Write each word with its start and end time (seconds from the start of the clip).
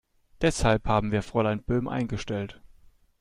Deshalb 0.41 0.87
haben 0.87 1.11
wir 1.11 1.21
Fräulein 1.21 1.61
Böhm 1.61 1.87
eingestellt. 1.87 2.59